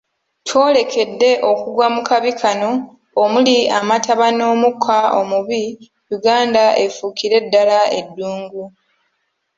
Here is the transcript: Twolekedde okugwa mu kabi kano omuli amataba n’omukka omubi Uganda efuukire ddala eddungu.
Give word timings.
Twolekedde 0.47 1.31
okugwa 1.51 1.85
mu 1.95 2.01
kabi 2.09 2.31
kano 2.41 2.71
omuli 3.23 3.55
amataba 3.79 4.27
n’omukka 4.37 4.97
omubi 5.19 5.63
Uganda 6.15 6.63
efuukire 6.85 7.37
ddala 7.45 7.79
eddungu. 7.99 8.63